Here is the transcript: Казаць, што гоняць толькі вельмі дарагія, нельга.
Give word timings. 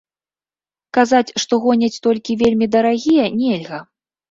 Казаць, 0.99 1.35
што 1.43 1.53
гоняць 1.67 1.99
толькі 2.07 2.39
вельмі 2.41 2.71
дарагія, 2.79 3.31
нельга. 3.39 3.79